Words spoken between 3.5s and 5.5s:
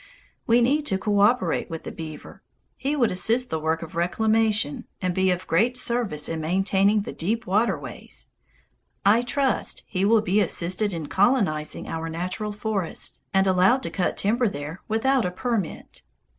the work of reclamation, and be of